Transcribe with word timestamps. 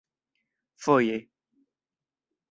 foje 0.83 1.17